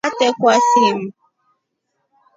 Ngatrekwa 0.03 0.53
simu. 0.69 1.07